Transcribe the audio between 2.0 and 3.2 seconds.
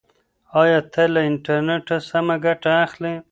سمه ګټه اخلې؟